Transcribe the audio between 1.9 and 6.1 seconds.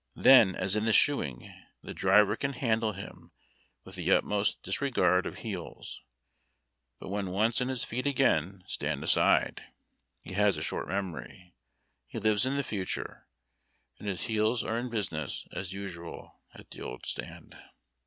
driver can handle him with the utmost disregard of heels;